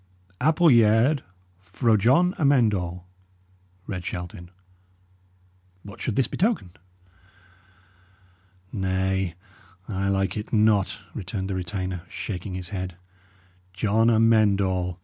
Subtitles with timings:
[0.41, 1.21] "'Appulyaird
[1.59, 3.05] fro Jon Amend All,'"
[3.85, 4.49] read Shelton.
[5.83, 6.71] "What should this betoken?"
[8.73, 9.35] "Nay,
[9.87, 12.95] I like it not," returned the retainer, shaking his head.
[13.73, 14.99] "John Amend All!